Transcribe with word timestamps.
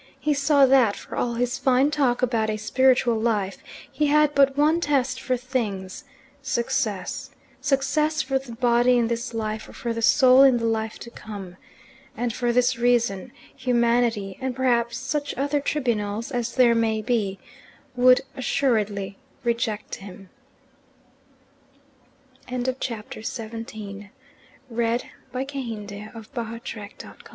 He 0.19 0.33
saw 0.33 0.65
that 0.65 0.95
for 0.95 1.15
all 1.15 1.35
his 1.35 1.59
fine 1.59 1.91
talk 1.91 2.23
about 2.23 2.49
a 2.49 2.57
spiritual 2.57 3.19
life 3.19 3.59
he 3.91 4.07
had 4.07 4.33
but 4.33 4.57
one 4.57 4.81
test 4.81 5.21
for 5.21 5.37
things 5.37 6.05
success: 6.41 7.29
success 7.61 8.19
for 8.23 8.39
the 8.39 8.53
body 8.53 8.97
in 8.97 9.09
this 9.09 9.31
life 9.35 9.69
or 9.69 9.73
for 9.73 9.93
the 9.93 10.01
soul 10.01 10.41
in 10.41 10.57
the 10.57 10.65
life 10.65 10.97
to 11.01 11.11
come. 11.11 11.55
And 12.17 12.33
for 12.33 12.51
this 12.51 12.79
reason 12.79 13.31
Humanity, 13.55 14.39
and 14.41 14.55
perhaps 14.55 14.97
such 14.97 15.35
other 15.37 15.59
tribunals 15.59 16.31
as 16.31 16.55
there 16.55 16.73
may 16.73 17.03
be, 17.03 17.37
would 17.95 18.21
assuredly 18.35 19.19
reject 19.43 19.93
him. 20.01 20.31
XVIII 22.49 23.03
Meanwhile 24.67 25.09
he 25.53 26.89